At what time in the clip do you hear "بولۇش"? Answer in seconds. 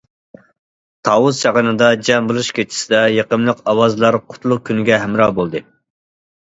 2.33-2.51